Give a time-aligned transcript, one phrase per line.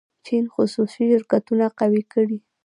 [0.25, 2.37] چین خصوصي شرکتونه قوي کړي.